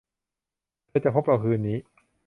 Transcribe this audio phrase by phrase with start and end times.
[0.87, 1.77] เธอจะพบเราคืนนี้